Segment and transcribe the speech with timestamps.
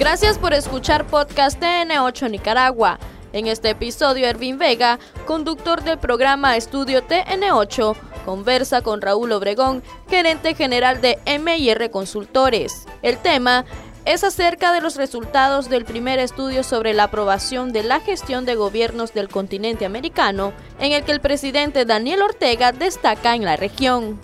[0.00, 2.98] Gracias por escuchar podcast TN8 Nicaragua.
[3.34, 10.54] En este episodio, Ervin Vega, conductor del programa Estudio TN8, conversa con Raúl Obregón, gerente
[10.54, 12.86] general de MIR Consultores.
[13.02, 13.66] El tema
[14.06, 18.54] es acerca de los resultados del primer estudio sobre la aprobación de la gestión de
[18.54, 24.18] gobiernos del continente americano, en el que el presidente Daniel Ortega destaca en la región.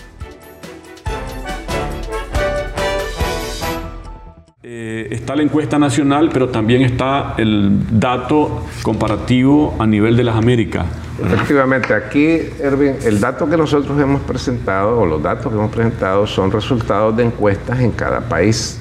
[4.69, 10.35] Eh, está la encuesta nacional, pero también está el dato comparativo a nivel de las
[10.35, 10.87] Américas.
[11.25, 16.27] Efectivamente, aquí, Erwin, el dato que nosotros hemos presentado, o los datos que hemos presentado,
[16.27, 18.81] son resultados de encuestas en cada país,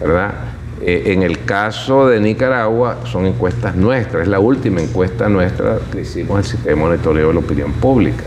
[0.00, 0.32] ¿verdad?
[0.80, 6.00] Eh, en el caso de Nicaragua, son encuestas nuestras, es la última encuesta nuestra que
[6.00, 8.24] hicimos en el sistema de monitoreo de la opinión pública.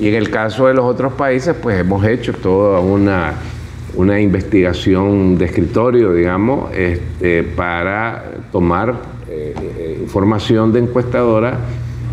[0.00, 3.34] Y en el caso de los otros países, pues hemos hecho toda una,
[3.98, 8.94] una investigación de escritorio, digamos, este, para tomar
[9.28, 11.58] eh, eh, información de encuestadora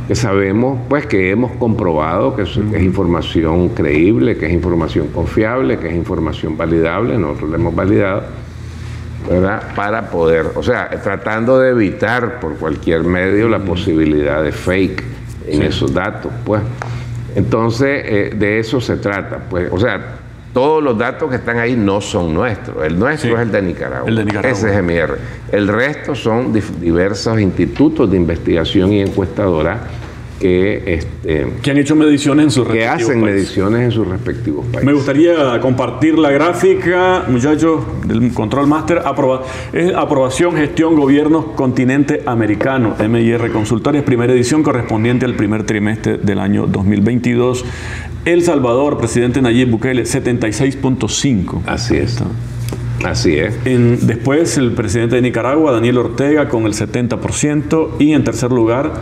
[0.07, 5.89] que sabemos, pues que hemos comprobado que es, información creíble, que es información confiable, que
[5.89, 8.23] es información validable, nosotros la hemos validado,
[9.29, 9.75] ¿verdad?
[9.75, 15.03] Para poder, o sea, tratando de evitar por cualquier medio la posibilidad de fake
[15.49, 16.63] en esos datos, pues.
[17.35, 20.24] Entonces, eh, de eso se trata, pues, o sea,
[20.55, 22.81] todos los datos que están ahí no son nuestros.
[22.85, 24.07] El nuestro es el de Nicaragua.
[24.07, 24.57] El de Nicaragua.
[24.57, 25.17] Ese es MR.
[25.51, 29.81] El resto son diversos institutos de investigación y encuestadora
[30.39, 34.83] que, este, que han hecho mediciones en sus que hacen mediciones en sus respectivos países.
[34.83, 39.01] Me gustaría compartir la gráfica, muchachos, del Control Master,
[39.73, 46.39] es aprobación, gestión, gobiernos, continente americano, MIR Consultores, primera edición correspondiente al primer trimestre del
[46.39, 47.65] año 2022.
[48.25, 51.61] El Salvador, presidente Nayib Bukele, 76.5.
[51.67, 52.17] Así es.
[53.03, 53.53] Así es.
[54.07, 57.89] después el presidente de Nicaragua, Daniel Ortega, con el 70%.
[57.99, 58.93] Y en tercer lugar,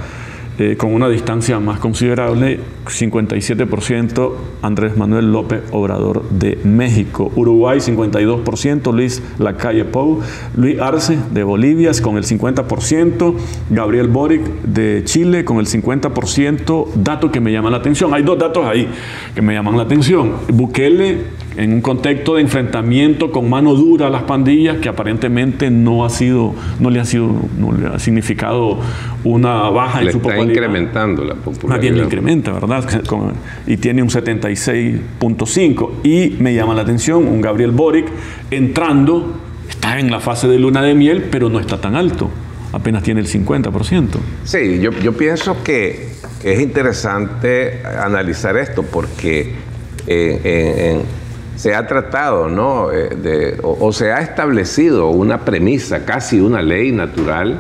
[0.59, 4.31] eh, con una distancia más considerable, 57%
[4.61, 10.19] Andrés Manuel López Obrador de México, Uruguay 52%, Luis Lacalle Pou,
[10.55, 13.35] Luis Arce de Bolivia con el 50%,
[13.69, 18.37] Gabriel Boric de Chile con el 50%, dato que me llama la atención, hay dos
[18.37, 18.87] datos ahí
[19.33, 24.09] que me llaman la atención, Bukele en un contexto de enfrentamiento con mano dura a
[24.09, 28.79] las pandillas que aparentemente no ha sido, no le ha sido, no le ha significado
[29.23, 30.47] una baja en su popularidad.
[30.47, 31.69] Está incrementando la popularidad.
[31.69, 32.83] Más bien le incrementa, ¿verdad?
[33.67, 35.89] Y tiene un 76.5.
[36.03, 38.07] Y me llama la atención un Gabriel Boric
[38.49, 39.33] entrando,
[39.69, 42.29] está en la fase de luna de miel, pero no está tan alto.
[42.71, 44.07] Apenas tiene el 50%.
[44.43, 49.53] Sí, yo, yo pienso que es interesante analizar esto porque
[50.07, 51.22] eh, en
[51.55, 52.91] se ha tratado, ¿no?
[52.91, 57.59] Eh, de, o, se ha establecido una premisa, casi una ley natural,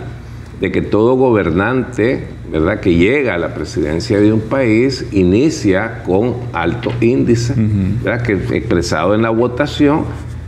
[0.59, 6.35] de que todo gobernante, ¿verdad?, que llega a la presidencia de un país inicia con
[6.53, 10.05] alto índice, ¿verdad?, que expresado en la votación,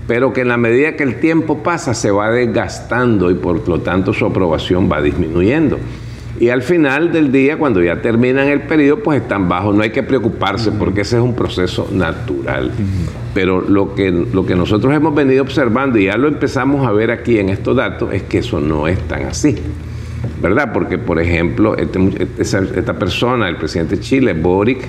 [0.08, 3.82] pero que en la medida que el tiempo pasa se va desgastando y por lo
[3.82, 5.80] tanto su aprobación va disminuyendo.
[6.40, 9.74] Y al final del día, cuando ya terminan el periodo, pues están bajos.
[9.74, 12.72] No hay que preocuparse porque ese es un proceso natural.
[13.34, 17.12] Pero lo que, lo que nosotros hemos venido observando, y ya lo empezamos a ver
[17.12, 19.56] aquí en estos datos, es que eso no es tan así.
[20.42, 20.74] ¿Verdad?
[20.74, 22.00] Porque, por ejemplo, este
[22.38, 24.80] esta persona, el presidente de Chile, Boric,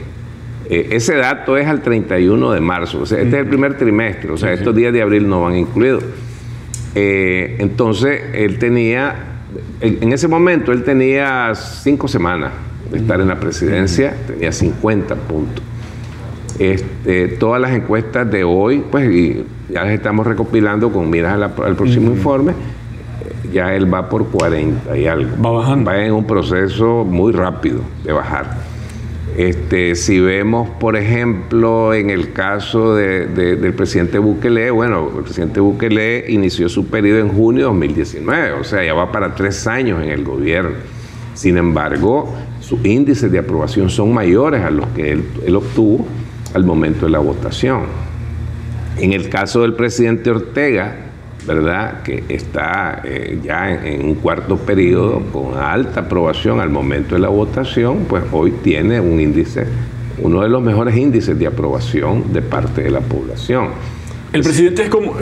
[0.69, 3.03] eh, ese dato es al 31 de marzo.
[3.03, 4.33] O sea, este es el primer trimestre.
[4.33, 6.03] O sea, estos días de abril no van incluidos.
[6.97, 9.36] Eh, entonces, él tenía
[9.81, 12.53] en ese momento él tenía cinco semanas
[12.91, 15.65] de estar en la presidencia, tenía 50 puntos.
[16.59, 19.11] Este, todas las encuestas de hoy, pues
[19.69, 22.53] ya las estamos recopilando con miras al próximo informe,
[23.53, 25.31] ya él va por 40 y algo.
[25.43, 25.91] Va bajando.
[25.91, 28.76] Va en un proceso muy rápido de bajar.
[29.37, 36.25] Este, si vemos, por ejemplo, en el caso del presidente Bukele, bueno, el presidente Bukele
[36.29, 40.09] inició su periodo en junio de 2019, o sea, ya va para tres años en
[40.09, 40.71] el gobierno.
[41.35, 46.07] Sin embargo, sus índices de aprobación son mayores a los que él obtuvo
[46.55, 47.83] al momento de la votación.
[48.97, 51.06] En el caso del presidente Ortega,
[51.47, 52.03] ¿verdad?
[52.03, 57.29] Que está eh, ya en, un cuarto periodo con alta aprobación al momento de la
[57.29, 59.67] votación, pues hoy tiene un índice,
[60.19, 63.69] uno de los mejores índices de aprobación de parte de la población.
[64.33, 65.15] El presidente es como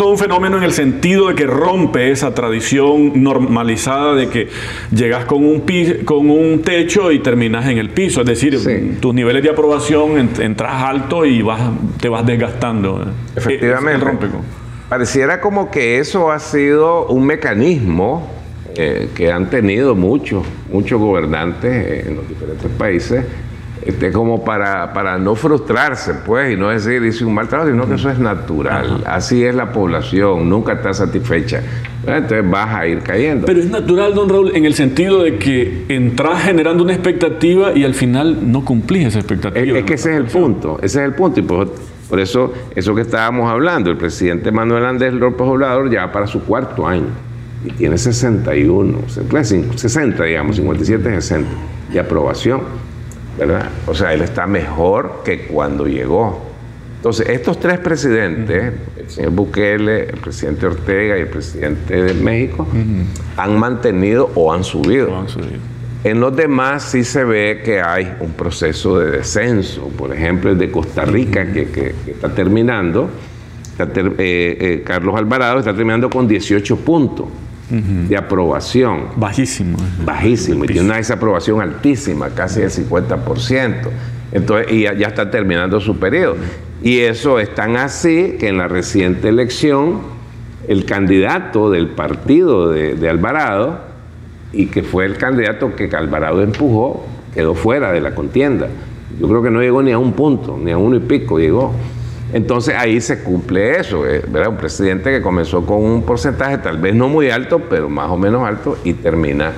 [0.00, 4.48] todo un fenómeno en el sentido de que rompe esa tradición normalizada de que
[4.90, 5.62] llegas con un
[6.06, 8.58] con un techo y terminas en el piso, es decir,
[8.98, 11.60] tus niveles de aprobación entras alto y vas
[12.00, 13.12] te vas desgastando.
[13.36, 14.06] Efectivamente.
[14.90, 18.28] Pareciera como que eso ha sido un mecanismo
[18.74, 23.24] eh, que han tenido muchos, muchos gobernantes en los diferentes países
[23.82, 27.88] este, como para, para no frustrarse, pues, y no decir, hice un mal trabajo, sino
[27.88, 29.02] que eso es natural.
[29.06, 31.62] Así es la población, nunca está satisfecha.
[32.06, 33.46] Entonces vas a ir cayendo.
[33.46, 37.84] Pero es natural, don Raúl, en el sentido de que entras generando una expectativa y
[37.84, 39.78] al final no cumplís esa expectativa.
[39.78, 41.40] Es, que ese es el punto, ese es el punto.
[41.40, 41.72] Y por,
[42.10, 46.42] por eso, eso que estábamos hablando, el presidente Manuel Andrés López Obrador ya para su
[46.42, 47.06] cuarto año
[47.64, 51.48] y tiene 61, 60, digamos, 57, 60
[51.92, 52.62] de aprobación.
[53.86, 56.50] O sea, él está mejor que cuando llegó.
[56.96, 62.66] Entonces, estos tres presidentes, el señor Bukele, el presidente Ortega y el presidente de México,
[63.36, 65.24] han mantenido o han subido.
[66.02, 69.88] En los demás sí se ve que hay un proceso de descenso.
[69.88, 73.10] Por ejemplo, el de Costa Rica, que, está terminando,
[73.78, 77.26] eh, eh, Carlos Alvarado está terminando con 18 puntos
[77.70, 79.08] de aprobación.
[79.16, 79.78] Bajísimo.
[80.04, 80.64] Bajísimo.
[80.64, 83.74] Y tiene una desaprobación altísima, casi del 50%.
[84.32, 86.36] Entonces, y ya, está terminando su periodo.
[86.82, 90.00] Y eso es tan así que en la reciente elección,
[90.66, 93.89] el candidato del partido de, Alvarado,
[94.52, 97.04] y que fue el candidato que Alvarado empujó,
[97.34, 98.68] quedó fuera de la contienda.
[99.20, 101.72] Yo creo que no llegó ni a un punto, ni a uno y pico llegó.
[102.32, 104.50] Entonces ahí se cumple eso, eh, ¿verdad?
[104.50, 108.16] Un presidente que comenzó con un porcentaje tal vez no muy alto, pero más o
[108.16, 109.52] menos alto y termina,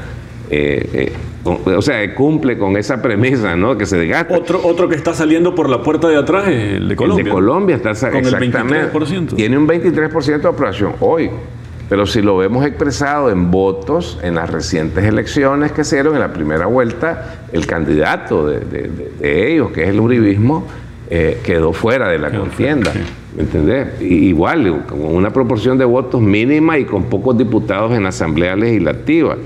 [0.48, 1.12] eh, eh,
[1.44, 3.76] o sea, cumple con esa premisa, ¿no?
[3.76, 4.34] Que se desgasta.
[4.34, 7.22] Otro, otro que está saliendo por la puerta de atrás es el de Colombia.
[7.22, 9.34] El de Colombia está con exactamente, el 23%.
[9.34, 11.30] Tiene un 23% de aprobación hoy.
[11.92, 16.20] Pero si lo vemos expresado en votos en las recientes elecciones que se dieron en
[16.20, 20.66] la primera vuelta, el candidato de, de ellos, que es el uribismo,
[21.10, 22.94] eh, quedó fuera de la contienda.
[23.36, 24.00] ¿Me entendés?
[24.00, 29.36] igual, con una proporción de votos mínima y con pocos diputados en la Asamblea Legislativa.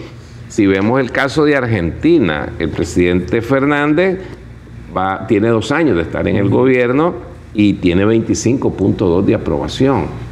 [0.46, 4.20] Si vemos el caso de Argentina, el presidente Fernández
[4.96, 7.12] va, tiene dos años de estar en el gobierno
[7.54, 10.25] y tiene 25.2 de aprobación.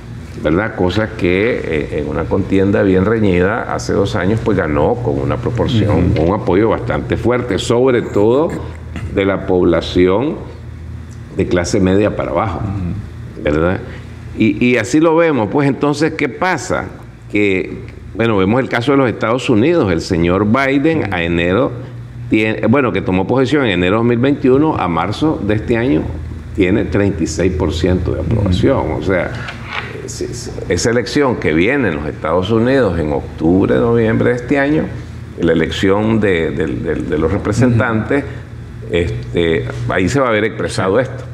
[0.44, 0.74] ¿Verdad?
[0.76, 5.38] Cosa que eh, en una contienda bien reñida hace dos años pues ganó con una
[5.38, 8.50] proporción, un apoyo bastante fuerte, sobre todo
[9.14, 10.36] de la población
[11.34, 12.60] de clase media para abajo,
[13.42, 13.80] ¿verdad?
[14.36, 15.48] Y, así lo vemos.
[15.50, 16.88] Pues entonces, ¿qué pasa?
[17.30, 17.78] Que,
[18.14, 19.92] bueno, vemos el caso de los Estados Unidos.
[19.92, 21.70] El señor Biden a enero,
[22.30, 26.02] tiene, bueno, que tomó posesión en enero de 2021, a marzo de este año,
[26.56, 28.92] tiene 36% de aprobación.
[28.98, 29.30] O sea,
[30.04, 34.84] esa elección que viene en los Estados Unidos en octubre, noviembre de este año,
[35.40, 38.24] la elección de los representantes,
[38.90, 41.24] este, ahí se va a ver expresado esto.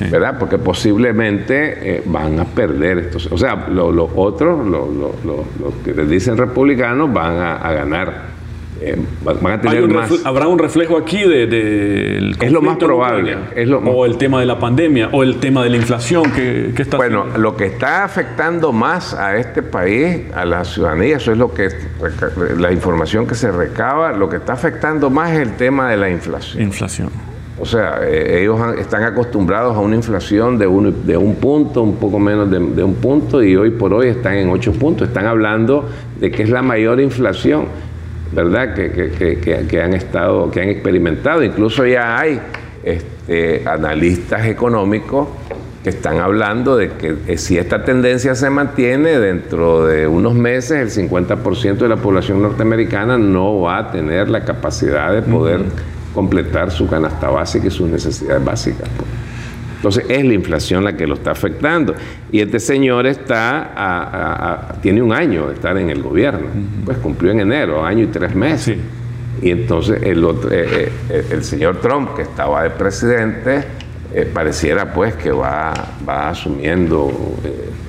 [0.00, 0.38] ¿Verdad?
[0.38, 3.26] Porque posiblemente eh, van a perder estos.
[3.32, 8.37] O sea, los otros, los que les dicen republicanos, van a ganar
[8.80, 10.24] eh, van a tener más.
[10.24, 13.36] Habrá un reflejo aquí del de, Es lo más probable.
[13.84, 16.96] o el tema de la pandemia, o el tema de la inflación que, está.
[16.96, 21.52] Bueno, lo que está afectando más a este país, a la ciudadanía, eso es lo
[21.52, 21.68] que
[22.56, 26.10] la información que se recaba, lo que está afectando más es el tema de la
[26.10, 26.62] inflación.
[26.62, 27.10] Inflación.
[27.60, 31.96] O sea, eh, ellos están acostumbrados a una inflación de un, de un punto, un
[31.96, 35.08] poco menos de, de un punto, y hoy por hoy están en ocho puntos.
[35.08, 35.88] Están hablando
[36.20, 37.66] de que es la mayor inflación
[38.32, 38.74] ¿verdad?
[38.74, 41.42] Que, han estado, que han experimentado.
[41.42, 42.40] Incluso ya hay
[42.82, 45.28] este, analistas económicos
[45.82, 50.96] que están hablando de que eh, si esta tendencia se mantiene, dentro de unos meses
[50.96, 55.62] el 50% de la población norteamericana no va a tener la capacidad de poder
[56.14, 58.88] completar su canasta básica y sus necesidades básicas.
[59.78, 61.94] Entonces es la inflación la que lo está afectando.
[62.32, 66.48] Y este señor está tiene un año de estar en el gobierno.
[66.84, 68.76] Pues cumplió en enero, año y tres meses.
[69.40, 73.64] Y entonces el, otro, eh, eh, el señor Trump, que estaba de presidente,
[74.12, 75.72] eh, pareciera pues que va,
[76.08, 77.36] va asumiendo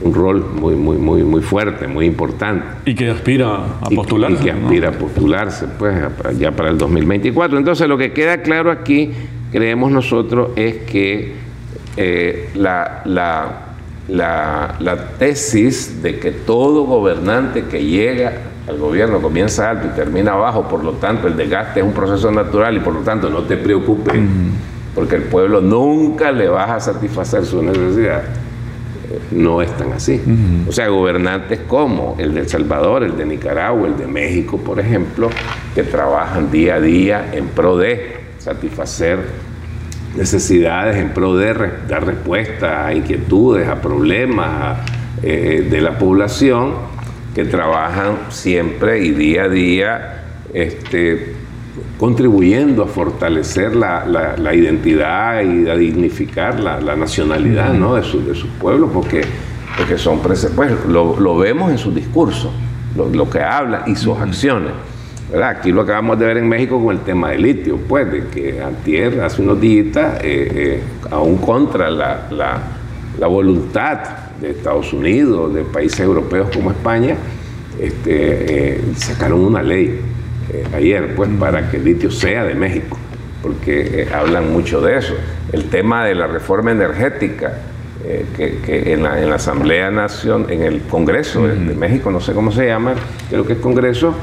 [0.01, 2.65] un rol muy, muy, muy, muy fuerte, muy importante.
[2.85, 4.41] Y que aspira a postularse.
[4.41, 5.95] Y, que aspira a postularse, pues,
[6.37, 7.57] ya para el 2024.
[7.57, 9.11] Entonces, lo que queda claro aquí,
[9.51, 11.48] creemos nosotros, es que
[11.97, 18.33] eh, la, la, la, tesis de que todo gobernante que llega
[18.67, 22.31] al gobierno comienza alto y termina abajo, por lo tanto el desgaste es un proceso
[22.31, 24.19] natural y por lo tanto no te preocupes,
[24.95, 28.23] porque el pueblo nunca le va a satisfacer su necesidad.
[29.31, 30.21] No es tan así.
[30.67, 34.79] O sea, gobernantes como el de El Salvador, el de Nicaragua, el de México, por
[34.79, 35.29] ejemplo,
[35.73, 39.19] que trabajan día a día en pro de satisfacer
[40.15, 41.53] necesidades en pro de
[41.87, 44.79] dar respuesta a inquietudes, a problemas,
[45.21, 46.75] eh, de la población
[47.35, 50.23] que trabajan siempre y día a día
[50.53, 51.33] este,
[51.97, 57.95] contribuyendo a fortalecer la, identidad y a dignificar la, nacionalidad ¿no?
[57.95, 59.21] de, su, de sus pueblos, porque,
[59.77, 60.47] porque son pues
[60.87, 62.53] lo, vemos en su discurso,
[62.95, 64.71] lo, que habla y sus acciones.
[65.31, 68.59] Aquí lo acabamos de ver en México con el tema del litio, pues, de que
[68.61, 70.81] antier, hace unos días, eh, eh,
[71.11, 73.99] aún contra la, la, voluntad
[74.41, 77.15] de Estados Unidos, de países europeos como España,
[77.79, 80.01] este, eh, sacaron una ley
[80.75, 82.97] ayer, pues, para que el litio sea de México,
[83.43, 85.13] porque hablan mucho de eso.
[85.53, 87.53] El tema de la reforma energética,
[88.35, 92.95] que, en, la, Asamblea Nación, en el Congreso de México, no sé cómo se llama,
[93.29, 94.15] creo que es Congreso,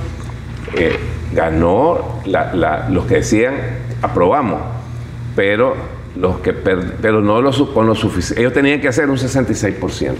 [0.76, 0.98] eh,
[1.32, 2.20] ganó
[2.88, 3.54] los que decían
[4.02, 4.60] aprobamos,
[5.34, 5.76] pero
[6.16, 8.40] los que pero no lo, con lo suficiente.
[8.40, 10.14] Ellos tenían que hacer un 66%,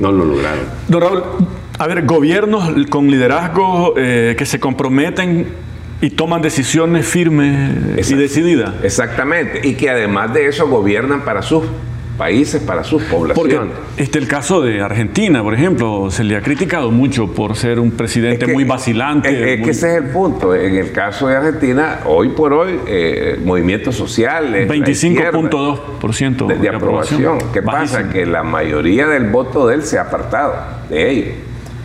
[0.00, 0.64] no lo lograron.
[0.88, 1.22] Don Raúl,
[1.78, 5.48] a ver, gobiernos con liderazgo eh, que se comprometen
[6.00, 8.74] y toman decisiones firmes y decididas.
[8.82, 11.64] Exactamente, y que además de eso gobiernan para sus
[12.16, 13.34] países, para sus poblaciones.
[13.34, 17.80] Porque este el caso de Argentina, por ejemplo, se le ha criticado mucho por ser
[17.80, 19.54] un presidente muy vacilante.
[19.54, 20.54] Es, que ese es el punto.
[20.54, 24.68] En el caso de Argentina, hoy por hoy, eh, movimientos sociales.
[24.68, 27.38] 25.2% de, de, aprobación.
[27.52, 28.10] ¿Qué pasa?
[28.10, 30.54] Que la mayoría del voto de él se ha apartado
[30.88, 31.34] de ellos.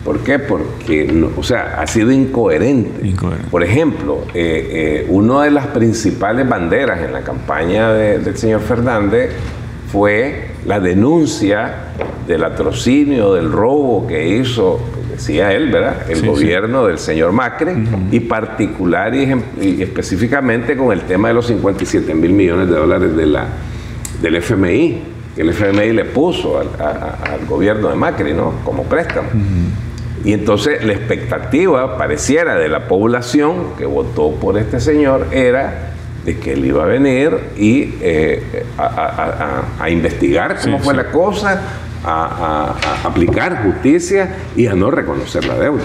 [0.04, 0.38] ¿Por qué?
[0.38, 3.14] Porque, o sea, ha sido incoherente.
[3.50, 9.32] Por ejemplo, eh, eh, una de las principales banderas en la campaña del señor Fernández
[9.90, 11.74] fue la denuncia
[12.26, 14.80] del atrocinio, del robo que hizo,
[15.10, 16.10] decía él, ¿verdad?
[16.10, 17.72] El gobierno del señor Macri
[18.10, 23.26] y particular y, específicamente con el tema de los 57 mil millones de dólares de
[23.26, 23.46] la,
[24.20, 25.02] del FMI,
[25.34, 28.54] que el FMI le puso al, gobierno de Macri, ¿no?
[28.64, 29.28] Como préstamo.
[30.24, 35.92] Y entonces la expectativa pareciera de la población que votó por este señor era
[36.28, 41.58] de que él iba a venir y eh, a, investigar cómo fue la cosa,
[42.04, 45.82] a, aplicar justicia y a no reconocer la deuda.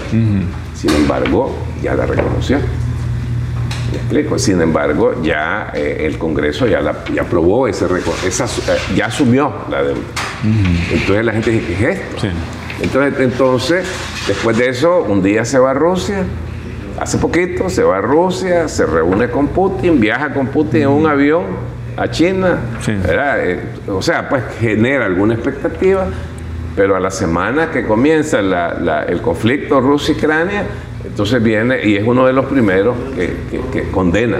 [0.74, 2.58] Sin embargo, ya la reconoció.
[2.58, 4.38] ¿Me explico?
[4.38, 7.86] Sin embargo, ya eh, el Congreso ya, la, ya aprobó ese
[8.26, 10.00] esa, eh, ya asumió la deuda.
[10.92, 12.26] Entonces la gente dice, ¿qué es esto?
[12.82, 13.86] Entonces, entonces,
[14.28, 16.26] después de eso, un día se va a Rusia,
[16.98, 21.06] hace poquito se va a Rusia, se reúne con Putin, viaja con Putin en un
[21.06, 21.44] avión
[21.96, 22.58] a China,
[22.88, 26.06] eh, o sea, pues genera alguna expectativa,
[26.74, 30.64] pero a la semana que comienza el conflicto Rusia-Ucrania,
[31.04, 34.38] entonces viene y es uno de los primeros que, condena.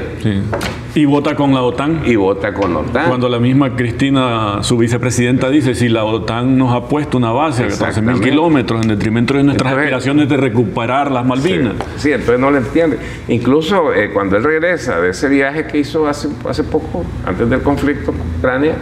[0.95, 2.03] Y vota con la OTAN.
[2.07, 3.09] Y vota con la OTAN.
[3.09, 7.65] Cuando la misma Cristina, su vicepresidenta, dice, si la OTAN nos ha puesto una base
[7.65, 11.75] a 14.000 kilómetros en detrimento de nuestras aspiraciones de recuperar las Malvinas.
[11.97, 12.99] Sí, entonces no le entiende.
[13.29, 17.61] Incluso eh, cuando él regresa de ese viaje que hizo hace, hace poco, antes del
[17.61, 18.77] conflicto con Ucrania,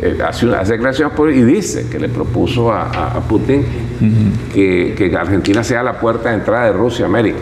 [0.00, 3.64] eh, hace, una, declaraciones y dice que le propuso a, Putin
[4.54, 7.38] que, Argentina sea la puerta de entrada de Rusia a América,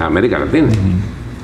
[0.00, 0.68] América Latina.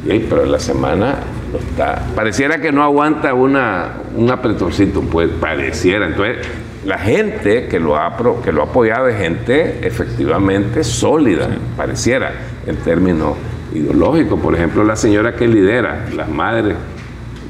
[0.04, 1.16] pero en la semana
[1.58, 2.02] está.
[2.14, 6.06] Pareciera que no aguanta una, un apretoncito, pues pareciera.
[6.06, 6.38] Entonces,
[6.84, 12.32] la gente que lo ha, que lo ha apoyado es gente efectivamente sólida, pareciera,
[12.66, 13.36] en términos
[13.74, 14.40] ideológicos.
[14.40, 16.76] Por ejemplo, la señora que lidera, las madres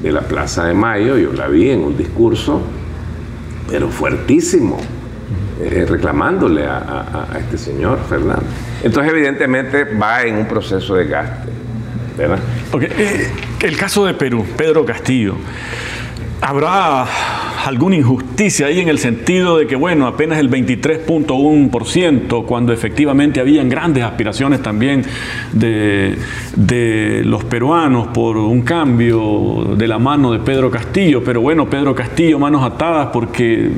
[0.01, 2.61] de la Plaza de Mayo, yo la vi en un discurso
[3.69, 4.77] pero fuertísimo,
[5.61, 8.43] eh, reclamándole a, este señor Fernando.
[8.83, 11.49] Entonces, evidentemente, va en un proceso de gasto,
[12.17, 12.39] ¿verdad?
[12.81, 13.29] Eh,
[13.61, 15.35] el caso de Perú, Pedro Castillo.
[16.41, 17.05] ¿Habrá
[17.65, 23.69] alguna injusticia ahí en el sentido de que, bueno, apenas el 23.1%, cuando efectivamente habían
[23.69, 25.05] grandes aspiraciones también
[25.53, 26.17] de,
[27.25, 32.37] los peruanos por un cambio de la mano de Pedro Castillo, pero bueno, Pedro Castillo
[32.39, 33.71] manos atadas porque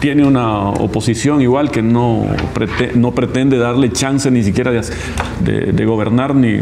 [0.00, 2.26] tiene una oposición igual que no,
[2.94, 6.60] no pretende darle chance ni siquiera de, de gobernar ni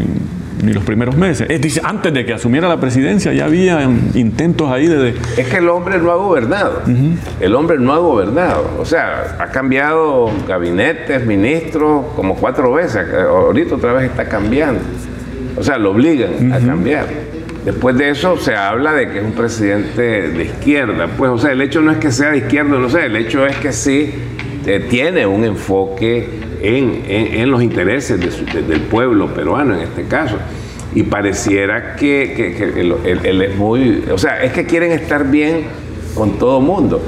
[0.63, 1.47] ni los primeros meses.
[1.49, 5.15] Es, dice, antes de que asumiera la presidencia ya había intentos ahí de...
[5.37, 6.81] Es que el hombre no ha gobernado.
[7.39, 8.69] El hombre no ha gobernado.
[8.79, 13.05] O sea, ha cambiado gabinetes, ministros, como cuatro veces.
[13.13, 14.81] Ahorita otra vez está cambiando.
[15.57, 17.05] O sea, lo obligan a cambiar.
[17.67, 21.07] Después de eso se habla de que es un presidente de izquierda.
[21.17, 23.45] Pues, o sea, el hecho no es que sea de izquierda, no sé, el hecho
[23.45, 24.09] es que sí
[24.65, 26.29] eh, tiene un enfoque
[26.61, 30.37] en, los intereses del pueblo peruano en este caso.
[30.95, 32.55] Y pareciera que,
[33.03, 35.63] él, es muy, o sea, es que quieren estar bien
[36.15, 37.01] con todo mundo.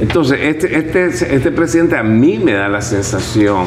[0.00, 3.66] Entonces, este, este, este presidente a mí me da la sensación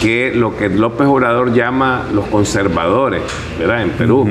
[0.00, 3.22] que lo que López Obrador llama los conservadores,
[3.58, 3.82] ¿verdad?
[3.82, 4.28] En Perú,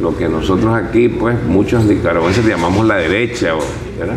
[0.00, 3.54] lo que nosotros aquí, pues muchos nicaragüenses llamamos la derecha,
[3.98, 4.16] ¿verdad?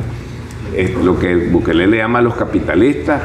[1.03, 3.21] lo que Bukele le llama a los capitalistas,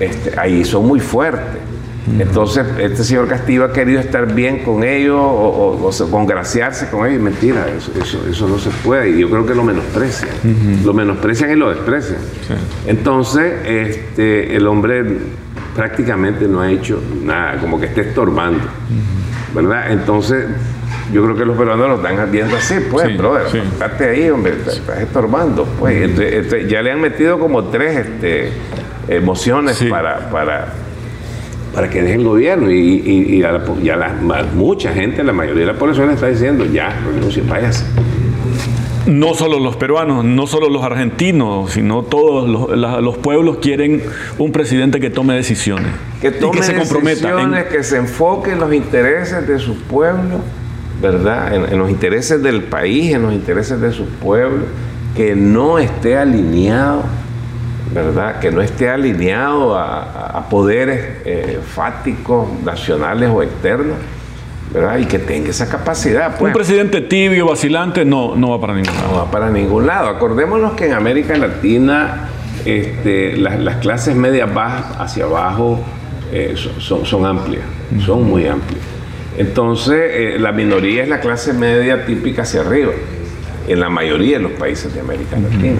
[0.00, 1.62] este, ahí son muy fuertes.
[2.18, 7.20] Entonces, este señor Castillo ha querido estar bien con ellos o, congraciarse con ellos.
[7.20, 9.10] Mentira, eso, no se puede.
[9.10, 10.30] Y yo creo que lo menosprecian.
[10.84, 12.18] Lo menosprecian y lo desprecian.
[12.86, 15.04] Entonces, este, el hombre
[15.76, 18.64] prácticamente no ha hecho nada, como que está estorbando.
[19.54, 19.92] ¿Verdad?
[19.92, 20.46] Entonces,
[21.12, 23.60] yo creo que los peruanos lo están viendo así, pues, brother, sí.
[24.04, 25.64] ahí, hombre, estás estorbando.
[25.78, 28.52] Pues, ya le han metido como tres este,
[29.08, 30.72] emociones para, para
[31.78, 32.70] para que dejen el gobierno.
[32.70, 33.40] Y,
[33.82, 37.84] ya la, mucha gente, la mayoría de la población está diciendo, ya, renuncien, váyase.
[39.06, 44.02] No solo los peruanos, no solo los argentinos, sino todos los, pueblos quieren
[44.38, 45.92] un presidente que tome decisiones.
[46.20, 50.40] Que tome se decisiones, que se enfoque en los intereses de su pueblo,
[51.00, 51.54] ¿verdad?
[51.54, 54.64] En, los intereses del país, en los intereses de su pueblo,
[55.16, 57.04] que no esté alineado
[57.92, 58.38] ¿verdad?
[58.38, 63.96] Que no esté alineado a, poderes eh, fácticos, nacionales o externos,
[64.72, 64.98] ¿verdad?
[64.98, 66.36] Y que tenga esa capacidad.
[66.38, 66.50] Pues.
[66.50, 69.08] Un presidente tibio, vacilante, no, no va para ningún lado.
[69.08, 70.08] No va para ningún lado.
[70.08, 72.28] Acordémonos que en América Latina
[72.64, 75.80] este, las, clases medias bajas hacia abajo
[76.32, 77.64] eh, son, son, amplias,
[78.04, 78.97] son muy amplias.
[79.38, 82.90] Entonces, eh, la minoría es la clase media típica hacia arriba,
[83.68, 85.78] en la mayoría de los países de América Latina.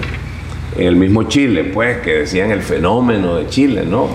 [0.77, 4.07] En el mismo Chile, pues, que decían el fenómeno de Chile, ¿no?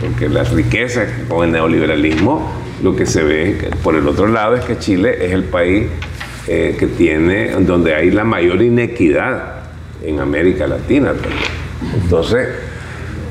[0.00, 4.64] porque las riquezas con el neoliberalismo, lo que se ve por el otro lado es
[4.66, 5.86] que Chile es el país
[6.46, 9.62] eh, que tiene, donde hay la mayor inequidad
[10.04, 11.12] en América Latina
[12.02, 12.48] Entonces,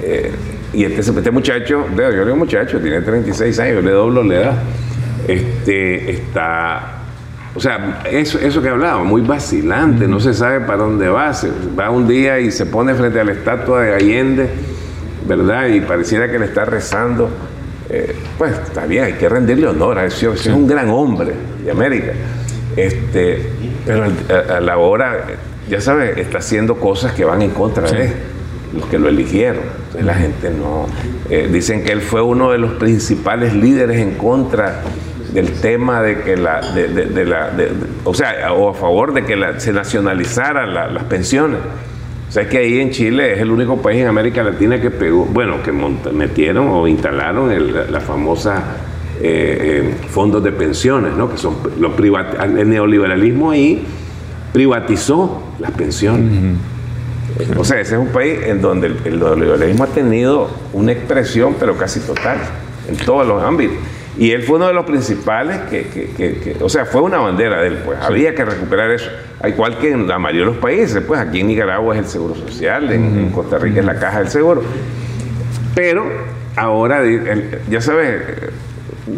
[0.04, 0.32] eh,
[0.74, 4.64] y este, este muchacho, yo digo muchacho, tiene 36 años, yo le doblo la edad,
[5.28, 6.98] este, está
[7.58, 11.34] o sea, eso, eso que hablaba, muy vacilante, no se sabe para dónde va.
[11.34, 14.48] Se va un día y se pone frente a la estatua de Allende,
[15.28, 15.66] ¿verdad?
[15.66, 17.32] Y pareciera que le está rezando.
[17.90, 21.72] Eh, pues está bien, hay que rendirle honor a ese, es un gran hombre de
[21.72, 22.12] América.
[22.76, 23.50] Este,
[23.84, 25.26] pero a, la hora,
[25.68, 28.12] ya sabes, está haciendo cosas que van en contra de
[28.72, 29.64] los que lo eligieron.
[29.88, 30.86] Entonces la gente no.
[31.32, 34.84] Eh, dicen que él fue uno de los principales líderes en contra
[35.38, 37.52] del tema de que la, de, la,
[38.06, 41.60] o sea, o a favor de que se nacionalizaran las pensiones.
[42.28, 45.26] O sea, que ahí en Chile es el único país en América Latina que pegó,
[45.26, 47.52] bueno, que metieron o instalaron
[47.92, 48.64] la famosa
[49.22, 51.30] eh, eh, fondos de pensiones, ¿no?
[51.30, 53.86] Que son los el neoliberalismo ahí
[54.52, 56.58] privatizó las pensiones.
[57.56, 61.78] O sea, ese es un país en donde el neoliberalismo ha tenido una expresión, pero
[61.78, 62.40] casi total,
[62.90, 63.78] en todos los ámbitos.
[64.18, 67.78] Y él fue uno de los principales que, o sea, fue una bandera de él,
[67.86, 69.10] pues había que recuperar eso.
[69.48, 72.36] Igual que en la mayoría de los países, pues aquí en Nicaragua es el Seguro
[72.36, 74.64] Social, en, Costa Rica es la Caja del Seguro.
[75.76, 76.04] Pero
[76.56, 77.02] ahora,
[77.70, 78.22] ya sabes,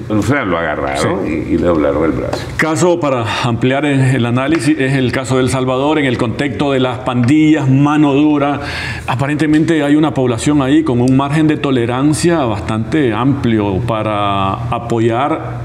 [0.08, 2.45] o sea, lo agarraron y, le doblaron el brazo.
[2.58, 6.80] Caso para ampliar el análisis es el caso de El Salvador en el contexto de
[6.80, 8.60] las pandillas, mano dura.
[9.08, 15.62] Aparentemente hay una población ahí con un margen de tolerancia bastante amplio para apoyar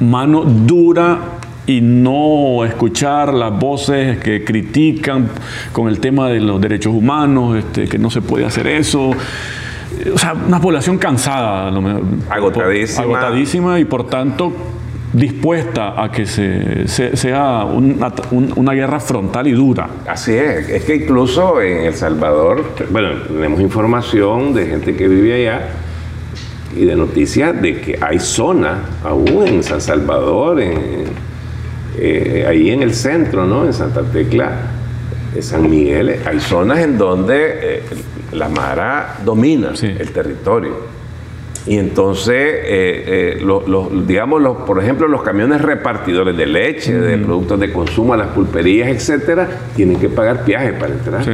[0.00, 1.18] mano dura
[1.66, 5.28] y no escuchar las voces que critican
[5.72, 9.12] con el tema de los derechos humanos, este, que no se puede hacer eso
[10.14, 11.68] o sea, una población cansada,
[12.30, 13.02] agotadísima.
[13.02, 14.52] agotadísima y por tanto
[15.14, 19.88] dispuesta a que se, sea una, guerra frontal y dura.
[20.08, 25.34] Así es, es que incluso en El Salvador, bueno, tenemos información de gente que vive
[25.34, 25.68] allá
[26.76, 31.04] y de noticias de que hay zonas aún en San Salvador, en,
[31.96, 33.64] eh, ahí en el centro, ¿no?
[33.64, 34.50] En Santa Tecla,
[35.32, 37.82] en San Miguel, hay zonas en donde eh,
[38.34, 40.94] la Mara domina el territorio.
[41.66, 43.46] Y entonces, eh, eh,
[44.06, 48.28] digamos, los, por ejemplo, los camiones repartidores de leche, de productos de consumo a las
[48.28, 51.24] pulperías, etcétera, tienen que pagar viaje para entrar.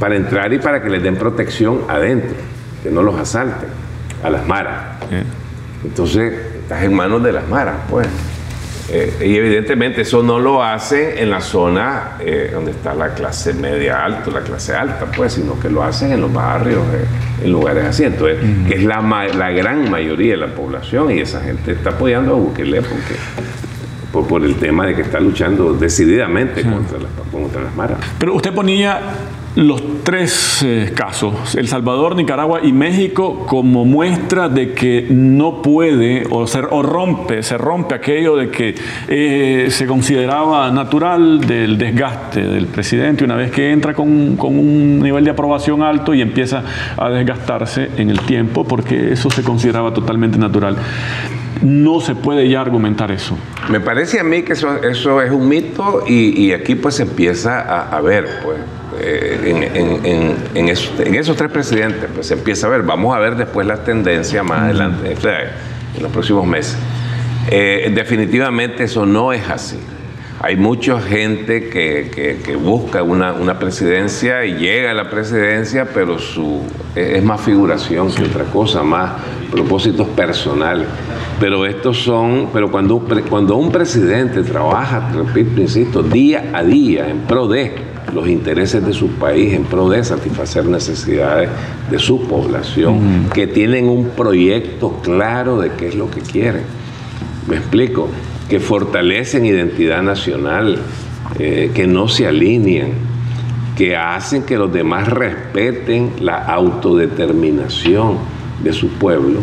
[0.00, 2.36] Para entrar y para que les den protección adentro,
[2.82, 3.68] que no los asalten
[4.22, 4.96] a las maras.
[5.84, 8.08] Entonces, estás en manos de las maras, pues.
[8.88, 13.52] Eh, y evidentemente eso no lo hace en la zona eh, donde está la clase
[13.52, 17.50] media alta, la clase alta, pues, sino que lo hacen en los barrios, eh, en
[17.52, 18.04] lugares así.
[18.04, 19.00] Entonces, que es la,
[19.34, 24.44] la, gran mayoría de la población y esa gente está apoyando a Bukele porque, por,
[24.44, 27.98] el tema de que está luchando decididamente contra, las, contra las maras.
[28.18, 29.00] Pero usted ponía
[29.56, 36.24] los tres eh, casos, El Salvador, Nicaragua y México, como muestra de que no puede
[36.30, 38.74] o, se, o rompe, se rompe aquello de que
[39.08, 45.00] eh, se consideraba natural del desgaste del presidente una vez que entra con, con, un
[45.00, 46.62] nivel de aprobación alto y empieza
[46.98, 50.76] a desgastarse en el tiempo, porque eso se consideraba totalmente natural.
[51.62, 53.38] No se puede ya argumentar eso.
[53.70, 57.88] Me parece a mí que eso, eso es un mito y, aquí pues se empieza
[57.88, 58.58] a ver, pues
[59.00, 63.84] eh, en, esos, tres presidentes, pues se empieza a ver, vamos a ver después las
[63.84, 65.16] tendencias más adelante,
[65.96, 66.76] en los próximos meses.
[67.50, 69.78] Eh, definitivamente eso no es así.
[70.38, 76.62] Hay mucha gente que, busca una, presidencia y llega a la presidencia, pero su,
[76.94, 79.12] es más figuración que otra cosa, más
[79.50, 80.86] propósitos personales.
[81.40, 82.98] Pero estos son, pero cuando,
[83.30, 88.92] cuando un presidente trabaja, repito, insisto, día a día en pro de los intereses de
[88.92, 91.48] su país en pro de satisfacer necesidades
[91.90, 96.62] de su población, que tienen un proyecto claro de qué es lo que quieren.
[97.48, 98.08] Me explico,
[98.48, 100.78] que fortalecen identidad nacional,
[101.38, 102.90] eh, que no se alinean,
[103.76, 108.18] que hacen que los demás respeten la autodeterminación
[108.62, 109.40] de su pueblo,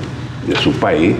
[0.47, 1.15] de su país.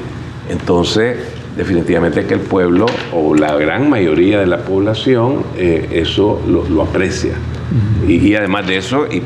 [0.50, 1.18] Entonces,
[1.56, 7.34] definitivamente que el pueblo o la gran mayoría de la población eh, eso lo, aprecia.
[8.08, 9.24] y, además de eso, y,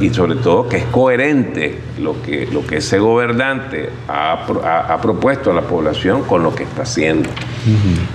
[0.00, 5.54] y, sobre todo que es coherente lo que, lo que ese gobernante ha, propuesto a
[5.54, 7.28] la población con lo que está haciendo.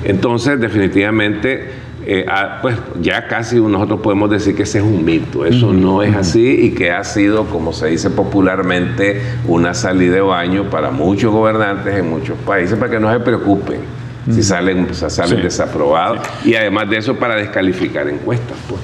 [0.03, 5.45] Entonces, definitivamente eh, ah, pues ya casi nosotros podemos decir que ese es un mito,
[5.45, 10.21] eso no es así y que ha sido, como se dice popularmente, una salida de
[10.21, 15.41] baño para muchos gobernantes en muchos países para que no se preocupen si salen, salen
[15.41, 16.19] desaprobados.
[16.45, 18.57] Y además de eso para descalificar encuestas.
[18.67, 18.81] Pues.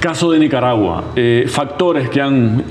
[0.00, 2.64] Caso de Nicaragua, eh, factores que han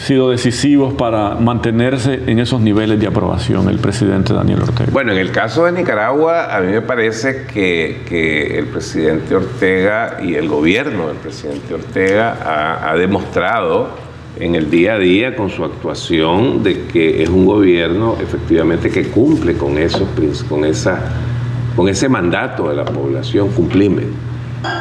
[0.00, 4.90] sido decisivos para mantenerse en esos niveles de aprobación el presidente Daniel Ortega?
[4.92, 10.34] Bueno, en el caso de Nicaragua, a mí me parece que, el presidente Ortega y
[10.34, 13.90] el gobierno del presidente Ortega ha, demostrado
[14.38, 19.08] en el día a día con su actuación de que es un gobierno efectivamente que
[19.08, 20.08] cumple con, esos,
[20.48, 20.98] con, esa,
[21.76, 24.04] con ese mandato de la población, cumplime.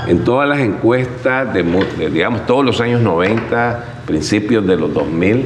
[0.08, 1.63] En todas las encuestas, de,
[2.10, 5.45] digamos, todos los años 90, principios de los 2000,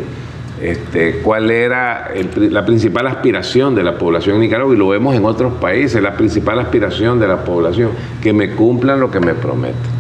[0.62, 5.56] este, cuál era la principal aspiración de la población Nicaragua, y lo vemos en otros
[5.56, 7.90] países, la principal aspiración de la población,
[8.22, 9.92] que me cumplan lo que me prometen.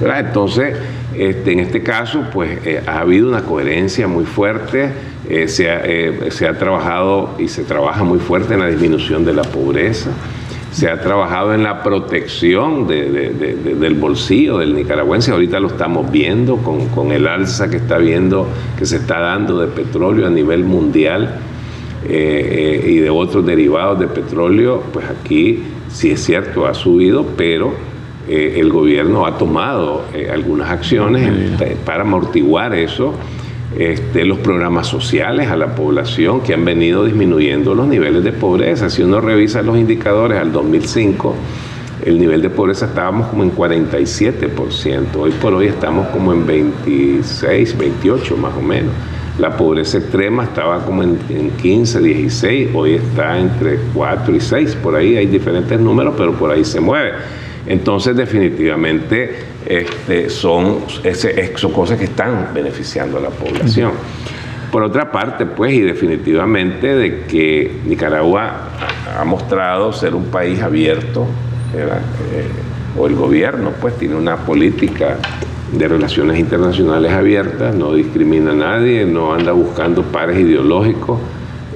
[0.00, 0.76] Entonces,
[1.14, 4.90] este, en este caso, pues eh, ha habido una coherencia muy fuerte,
[5.28, 9.24] eh, se, ha, eh, se ha trabajado y se trabaja muy fuerte en la disminución
[9.24, 10.10] de la pobreza
[10.70, 15.32] se ha trabajado en la protección del bolsillo del nicaragüense.
[15.32, 18.46] Ahorita lo estamos viendo con, el alza que está viendo,
[18.78, 21.40] que se está dando de petróleo a nivel mundial
[22.06, 24.82] eh, eh, y de otros derivados de petróleo.
[24.92, 27.72] Pues aquí sí es cierto, ha subido, pero
[28.28, 31.32] eh, el gobierno ha tomado algunas acciones
[31.84, 33.14] para amortiguar eso
[33.76, 38.88] este, los programas sociales a la población que han venido disminuyendo los niveles de pobreza.
[38.88, 41.34] Si uno revisa los indicadores al 2005,
[42.04, 47.76] el nivel de pobreza estábamos como en 47%, hoy por hoy estamos como en 26,
[47.76, 48.92] 28 más o menos.
[49.38, 51.18] La pobreza extrema estaba como en,
[51.60, 56.50] 15, 16, hoy está entre 4 y 6, por ahí hay diferentes números, pero por
[56.50, 57.12] ahí se mueve.
[57.68, 59.30] Entonces definitivamente
[59.66, 60.78] este, son,
[61.56, 63.92] son cosas que están beneficiando a la población.
[64.72, 68.70] Por otra parte, pues, y definitivamente de que Nicaragua
[69.18, 71.26] ha mostrado ser un país abierto,
[71.74, 72.48] eh,
[72.98, 75.18] o el gobierno, pues, tiene una política
[75.72, 81.18] de relaciones internacionales abiertas, no discrimina a nadie, no anda buscando pares ideológicos,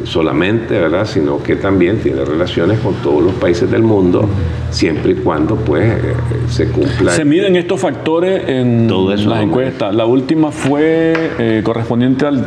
[0.05, 1.07] solamente, ¿verdad?
[1.07, 4.29] Sino que también tiene relaciones con todos los países del mundo,
[4.71, 6.15] siempre y cuando pues eh,
[6.49, 7.13] se cumpla.
[7.13, 9.95] Se miden estos factores en las encuestas.
[9.95, 12.47] La última fue eh, correspondiente al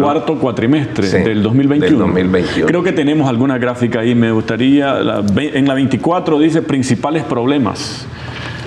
[0.00, 1.98] cuarto cuatrimestre del, 2021.
[1.98, 2.66] 2021.
[2.66, 4.98] Creo que tenemos alguna gráfica ahí, me gustaría,
[5.36, 8.06] en la 24 dice principales problemas.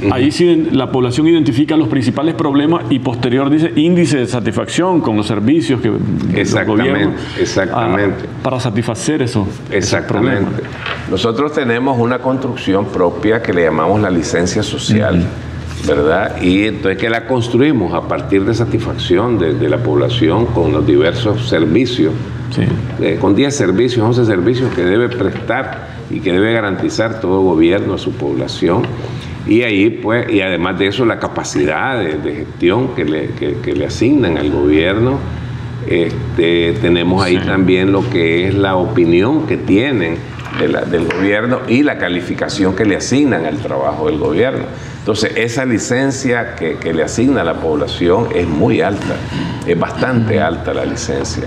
[0.10, 5.16] Ahí sí la población identifica los principales problemas y posterior dice índice de satisfacción con
[5.16, 5.92] los servicios que
[6.34, 8.26] exactamente, exactamente.
[8.42, 9.48] para satisfacer eso.
[9.70, 10.64] Exactamente.
[11.10, 15.26] Nosotros tenemos una construcción propia que le llamamos la licencia social.
[15.88, 16.40] ¿verdad?
[16.42, 21.50] Y entonces que la construimos a partir de satisfacción de, la población con los diversos
[21.50, 22.14] servicios,
[23.00, 27.96] eh, con 10 servicios, 11 servicios que debe prestar y que debe garantizar todo gobierno
[27.96, 28.84] a su población
[29.48, 33.86] Y ahí, pues, y además de eso, la capacidad de, gestión que le, que, le,
[33.86, 35.20] asignan al gobierno.
[35.88, 40.18] Este, tenemos ahí también lo que es la opinión que tienen
[40.60, 44.66] del gobierno y la calificación que le asignan al trabajo del gobierno.
[45.00, 49.16] Entonces, esa licencia que, que, le asigna a la población es muy alta,
[49.66, 51.46] es bastante alta la licencia.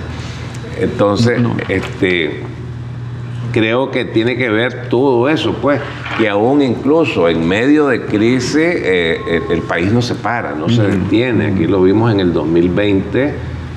[0.81, 2.43] Entonces, este,
[3.55, 5.81] creo que tiene que ver todo eso, pues,
[6.19, 10.83] que aún incluso en medio de crisis eh, el, país no se para, no se
[10.83, 11.47] detiene.
[11.47, 13.33] Aquí lo vimos en el 2020,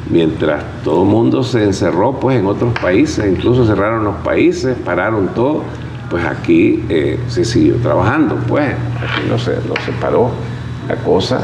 [0.09, 5.27] mientras todo el mundo se encerró, pues, en otros países, incluso cerraron los países, pararon
[5.35, 5.63] todo,
[6.09, 10.31] pues aquí eh, se siguió trabajando, pues, aquí no se, no se paró
[10.89, 11.41] la cosa.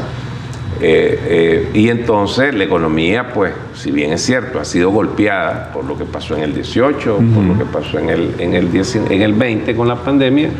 [0.80, 5.84] Eh, eh, y entonces la economía, pues, si bien es cierto, ha sido golpeada por
[5.84, 8.68] lo que pasó en el 18, por lo que pasó en el, en, el
[9.10, 10.50] en el 20 con la pandemia,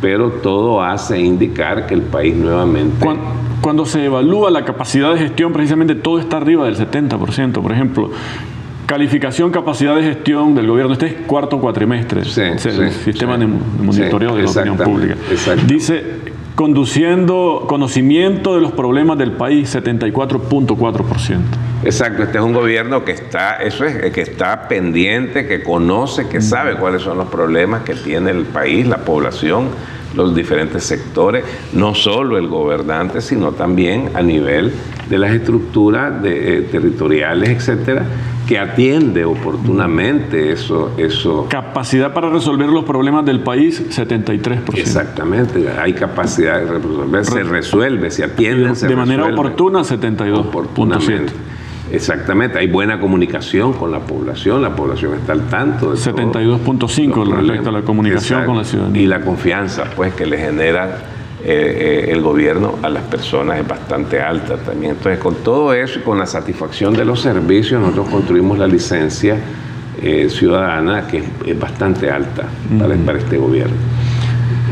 [0.00, 3.06] pero todo hace indicar que el país nuevamente...
[3.60, 7.60] Cuando, se evalúa la capacidad de gestión, precisamente todo está arriba del 70%.
[7.60, 8.10] Por ejemplo,
[8.86, 10.94] calificación, capacidad de gestión del gobierno.
[10.94, 15.14] Este es cuarto cuatrimestre, sí, el sistema de monitoreo de la opinión pública.
[15.66, 21.38] Dice conduciendo conocimiento de los problemas del país, 74.4%.
[21.82, 26.42] Exacto, este es un gobierno que está, eso es, que está pendiente, que conoce, que
[26.42, 29.68] sabe cuáles son los problemas que tiene el país, la población,
[30.14, 34.72] los diferentes sectores, no solo el gobernante, sino también a nivel
[35.08, 38.04] de las estructuras de, eh, territoriales, etcétera,
[38.46, 41.46] que atiende oportunamente eso, eso.
[41.48, 44.76] Capacidad para resolver los problemas del país, 73%.
[44.76, 48.72] Exactamente, hay capacidad de resolver, se resuelve, se atiende.
[48.72, 51.28] De, manera oportuna, 72%.
[51.92, 57.68] Exactamente, hay buena comunicación con la población, la población está al tanto de 72.5 respecto
[57.68, 59.02] a la comunicación con la ciudadanía.
[59.02, 60.98] Y la confianza pues que le genera
[61.42, 64.92] eh, eh, el gobierno a las personas es bastante alta también.
[64.92, 69.38] Entonces, con todo eso y con la satisfacción de los servicios, nosotros construimos la licencia
[70.02, 72.44] eh, ciudadana que es, bastante alta
[72.78, 73.74] para, este gobierno.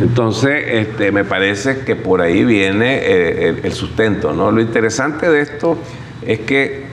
[0.03, 4.35] Entonces, este, me parece que por ahí viene el, sustento.
[4.35, 4.53] ¿no?
[4.53, 5.79] Lo interesante de esto
[6.21, 6.88] es que,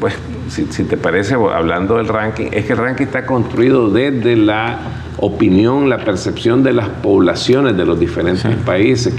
[0.00, 0.14] pues,
[0.48, 4.78] si, si te parece, hablando del ranking, es que el ranking está construido desde la
[5.18, 9.14] opinión, la percepción de las poblaciones de los diferentes países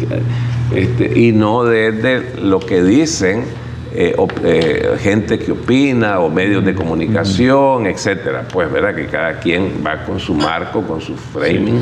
[0.74, 3.46] este, y no desde lo que dicen
[3.94, 8.46] eh, eh, gente que opina o medios de comunicación, etcétera.
[8.52, 11.82] Pues verdad que cada quien va con su marco, con su framing.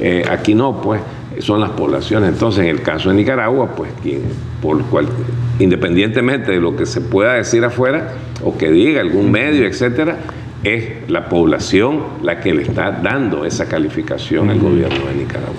[0.00, 1.00] Eh, aquí no, pues
[1.40, 2.30] son las poblaciones.
[2.30, 4.22] Entonces, en el caso de Nicaragua, pues quien,
[4.60, 5.06] por cual,
[5.58, 10.18] independientemente de lo que se pueda decir afuera o que diga algún medio, etcétera,
[10.64, 15.54] es la población la que le está dando esa calificación al gobierno de Nicaragua.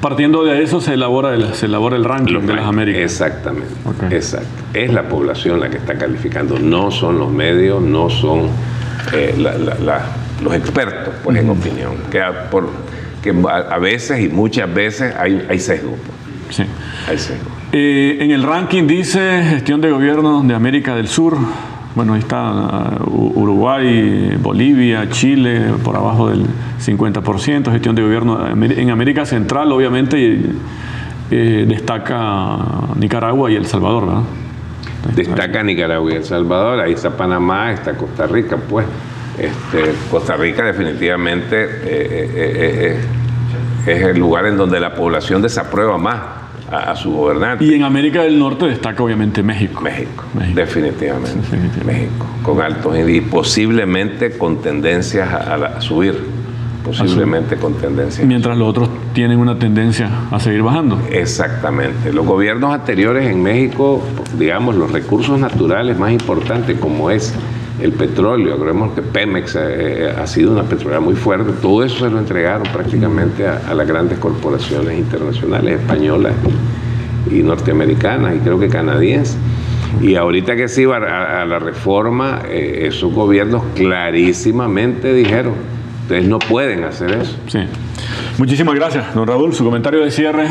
[0.00, 3.02] Partiendo de eso se elabora el, se elabora el ranking de las Américas.
[3.02, 3.72] Exactamente,
[4.10, 4.48] exacto.
[4.74, 8.48] Es la población la que está calificando, no son los medios, no son
[9.12, 9.32] eh,
[10.42, 11.92] los expertos, pues, en opinión.
[12.10, 12.68] Que, por,
[13.22, 15.90] que a, veces y muchas veces hay, hay sesgo.
[15.90, 16.56] Pues.
[16.56, 16.64] Sí.
[17.08, 17.50] Hay sesgo.
[17.72, 21.38] Eh, en el ranking dice gestión de gobierno de América del Sur,
[21.94, 26.46] bueno, ahí está uh, Uruguay, Bolivia, Chile, por abajo del
[26.80, 28.46] 50%, gestión de gobierno.
[28.48, 30.40] En América Central, obviamente,
[31.30, 32.58] eh, destaca
[32.96, 34.22] Nicaragua y El Salvador, ¿verdad?
[35.14, 38.86] Destaca Nicaragua y El Salvador, ahí está Panamá, está Costa Rica, pues.
[39.38, 43.00] Este, Costa Rica definitivamente eh, eh,
[43.86, 46.20] es el lugar en donde la población desaprueba más
[46.70, 47.64] a, su gobernante.
[47.64, 49.82] Y en América del Norte destaca obviamente México.
[49.82, 56.42] México, Definitivamente, México, con altos y posiblemente con tendencias a, subir.
[56.84, 58.26] Posiblemente con tendencias.
[58.26, 61.00] Mientras los otros tienen una tendencia a seguir bajando.
[61.12, 62.12] Exactamente.
[62.12, 64.02] Los gobiernos anteriores en México,
[64.36, 67.34] digamos, los recursos naturales más importantes como es
[67.82, 72.10] el petróleo, creemos que Pemex eh, ha sido una petrolera muy fuerte, todo eso se
[72.10, 76.32] lo entregaron prácticamente a, las grandes corporaciones internacionales españolas
[77.30, 79.36] y, norteamericanas y creo que canadienses.
[80.00, 85.54] Y ahorita que se iba a, la reforma, eh, esos gobiernos clarísimamente dijeron,
[86.02, 87.36] ustedes no pueden hacer eso.
[87.48, 87.60] Sí.
[88.38, 89.52] Muchísimas gracias, don Raúl.
[89.52, 90.46] Su comentario de cierre,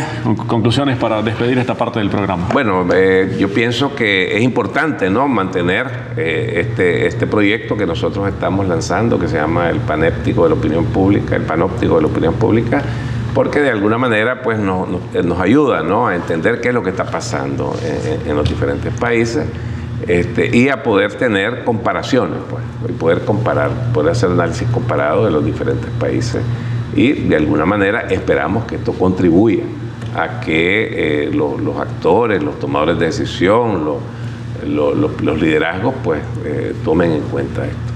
[0.48, 2.48] conclusiones para despedir esta parte del programa.
[2.54, 5.28] Bueno, eh, yo pienso que es importante ¿no?
[5.28, 10.50] mantener eh, este, este proyecto que nosotros estamos lanzando, que se llama el panéptico de
[10.50, 12.84] la opinión pública, el panóptico de la opinión pública,
[13.34, 16.08] porque de alguna manera pues, nos, nos, ayuda ¿no?
[16.08, 17.76] a entender qué es lo que está pasando
[18.28, 19.46] en, los diferentes países.
[20.08, 25.32] Este, y a poder tener comparaciones, pues, y poder comparar, poder hacer análisis comparado de
[25.32, 26.42] los diferentes países
[26.96, 29.64] y de alguna manera esperamos que esto contribuya
[30.16, 33.86] a que eh, los actores, los tomadores de decisión,
[34.66, 37.92] los liderazgos, pues eh, tomen en cuenta esto.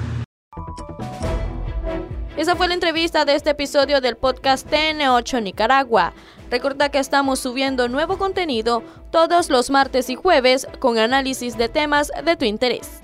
[2.38, 6.14] Esa fue la entrevista de este episodio del podcast TN8 Nicaragua.
[6.52, 12.12] Recuerda que estamos subiendo nuevo contenido todos los martes y jueves con análisis de temas
[12.24, 13.02] de tu interés.